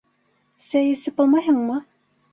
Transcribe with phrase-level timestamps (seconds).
[0.69, 1.81] Сәй эсеп алмайһыңмы?